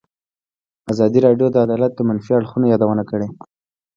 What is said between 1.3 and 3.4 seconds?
د عدالت د منفي اړخونو یادونه کړې.